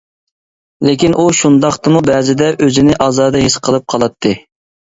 [0.89, 4.37] لېكىن ئۇ شۇنداقتىمۇ بەزىدە ئۆزىنى ئازادە ھېس قىلىپ قالاتتى.